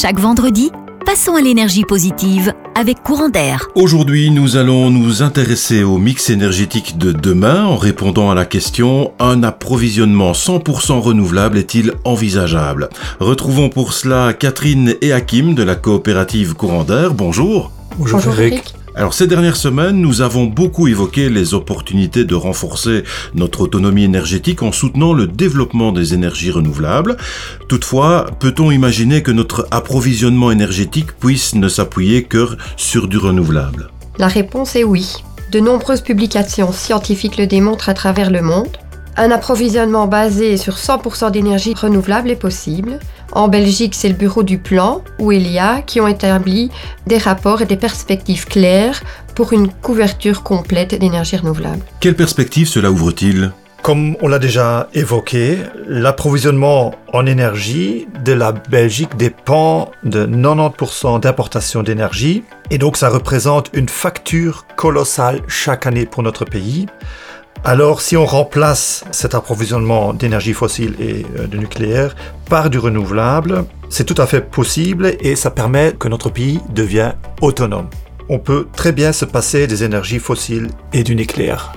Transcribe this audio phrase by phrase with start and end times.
[0.00, 0.72] Chaque vendredi,
[1.06, 3.68] passons à l'énergie positive avec courant d'air.
[3.76, 9.12] Aujourd'hui, nous allons nous intéresser au mix énergétique de demain en répondant à la question
[9.20, 12.88] un approvisionnement 100% renouvelable est-il envisageable?
[13.20, 17.14] Retrouvons pour cela Catherine et Hakim de la coopérative courant d'air.
[17.14, 17.70] Bonjour.
[17.96, 18.74] Bonjour, Eric.
[18.96, 23.02] Alors ces dernières semaines, nous avons beaucoup évoqué les opportunités de renforcer
[23.34, 27.16] notre autonomie énergétique en soutenant le développement des énergies renouvelables.
[27.68, 33.90] Toutefois, peut-on imaginer que notre approvisionnement énergétique puisse ne s'appuyer que sur du renouvelable?
[34.18, 35.16] La réponse est oui.
[35.50, 38.78] De nombreuses publications scientifiques le démontrent à travers le monde.
[39.16, 43.00] Un approvisionnement basé sur 100% d'énergie renouvelable est possible.
[43.34, 46.70] En Belgique, c'est le bureau du plan ou ELIA qui ont établi
[47.08, 49.02] des rapports et des perspectives claires
[49.34, 51.82] pour une couverture complète d'énergie renouvelable.
[51.98, 53.50] Quelle perspective cela ouvre-t-il?
[53.82, 55.58] Comme on l'a déjà évoqué,
[55.88, 63.68] l'approvisionnement en énergie de la Belgique dépend de 90% d'importation d'énergie et donc ça représente
[63.74, 66.86] une facture colossale chaque année pour notre pays.
[67.66, 72.14] Alors si on remplace cet approvisionnement d'énergie fossile et euh, de nucléaire
[72.50, 77.14] par du renouvelable, c'est tout à fait possible et ça permet que notre pays devienne
[77.40, 77.88] autonome.
[78.28, 81.72] On peut très bien se passer des énergies fossiles et du nucléaire.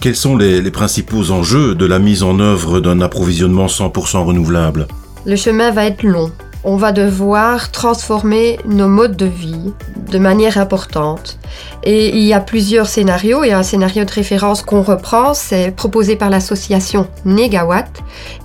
[0.00, 4.86] Quels sont les, les principaux enjeux de la mise en œuvre d'un approvisionnement 100% renouvelable?
[5.26, 6.30] Le chemin va être long.
[6.66, 9.74] On va devoir transformer nos modes de vie
[10.10, 11.38] de manière importante.
[11.82, 13.42] Et il y a plusieurs scénarios.
[13.42, 17.90] A un scénario de référence qu'on reprend, c'est proposé par l'association Negawatt,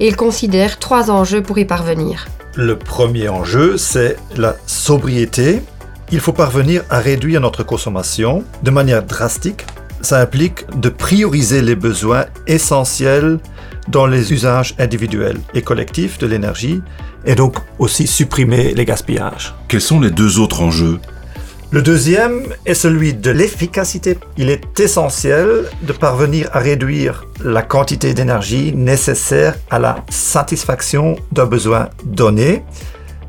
[0.01, 2.27] et il considère trois enjeux pour y parvenir.
[2.55, 5.61] Le premier enjeu, c'est la sobriété.
[6.11, 9.65] Il faut parvenir à réduire notre consommation de manière drastique.
[10.01, 13.39] Ça implique de prioriser les besoins essentiels
[13.89, 16.81] dans les usages individuels et collectifs de l'énergie
[17.25, 19.53] et donc aussi supprimer les gaspillages.
[19.67, 20.99] Quels sont les deux autres enjeux?
[21.71, 24.17] Le deuxième est celui de l'efficacité.
[24.37, 31.45] Il est essentiel de parvenir à réduire la quantité d'énergie nécessaire à la satisfaction d'un
[31.45, 32.63] besoin donné.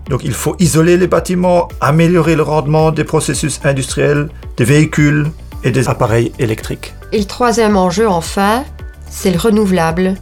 [0.09, 5.27] Donc il faut isoler les bâtiments, améliorer le rendement des processus industriels, des véhicules
[5.63, 6.95] et des appareils électriques.
[7.13, 8.65] Et le troisième enjeu, enfin,
[9.11, 10.15] c'est le renouvelable.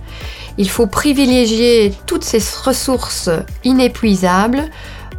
[0.58, 3.30] Il faut privilégier toutes ces ressources
[3.64, 4.64] inépuisables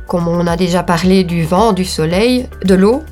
[0.10, 3.04] comme on a déjà parlé du vent, du soleil, de l'eau.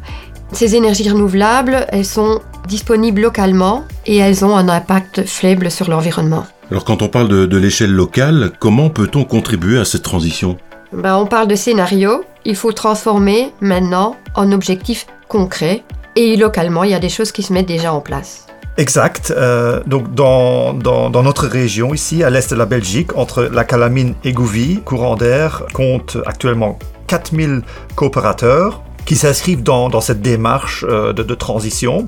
[0.51, 6.45] Ces énergies renouvelables, elles sont disponibles localement et elles ont un impact faible sur l'environnement.
[6.71, 10.57] Alors quand on parle de, de l'échelle locale, comment peut-on contribuer à cette transition?
[10.91, 12.23] Ben, On parle de scénario.
[12.45, 15.83] Il faut transformer maintenant en objectifs concrets.
[16.15, 18.46] Et localement, il y a des choses qui se mettent déjà en place.
[18.77, 19.33] Exact.
[19.35, 24.13] Euh, donc dans, dans, notre région, ici, à l'est de la Belgique, entre la Calamine
[24.23, 26.77] et Gouvy, Courant d'Air compte actuellement
[27.07, 27.63] 4000
[27.95, 32.07] coopérateurs qui s'inscrivent dans, dans, cette démarche euh, de transition.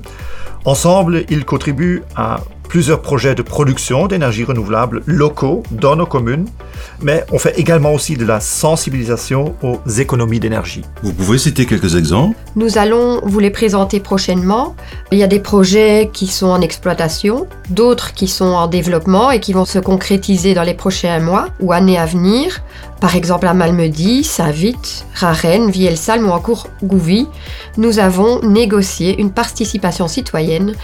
[0.64, 6.46] Ensemble, ils contribuent à plusieurs projets de production d'énergie renouvelable locaux dans nos communes,
[7.02, 10.82] mais on fait également aussi de la sensibilisation aux économies d'énergie.
[11.02, 12.36] Vous pouvez citer quelques exemples?
[12.54, 14.76] Nous allons vous les présenter prochainement.
[15.10, 19.40] Il y a des projets qui sont en exploitation, d'autres qui sont en développement et
[19.40, 22.62] qui vont se concrétiser dans les prochains mois ou années à venir.
[23.00, 27.26] Par exemple à Malmedy, Saint-Vite, Rarenne, Vielsalm ou encore Gouvy,
[27.78, 30.74] nous avons négocié une participation citoyenne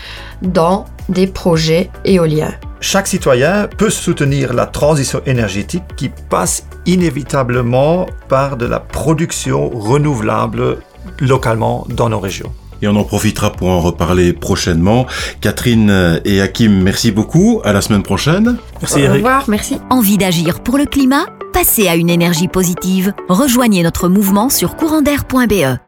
[0.41, 2.55] dans des projets éoliens.
[2.81, 10.78] Chaque citoyen peut soutenir la transition énergétique qui passe inévitablement par de la production renouvelable
[11.21, 12.50] localement dans nos régions.
[12.81, 15.06] Et on en profitera pour en reparler prochainement.
[15.41, 17.60] Catherine et Hakim, merci beaucoup.
[17.65, 18.56] À la semaine prochaine.
[18.81, 19.10] Merci Eric.
[19.10, 19.78] Au revoir, merci.
[19.91, 21.26] Envie d'agir pour le climat?
[21.56, 23.15] Passez à une énergie positive.
[23.31, 25.78] Rejoignez notre mouvement sur courantair.be.